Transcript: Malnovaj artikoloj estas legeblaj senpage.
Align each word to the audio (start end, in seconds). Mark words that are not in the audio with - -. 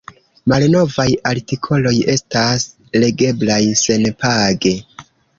Malnovaj 0.51 1.03
artikoloj 1.31 1.91
estas 2.13 2.65
legeblaj 3.03 3.59
senpage. 3.83 4.73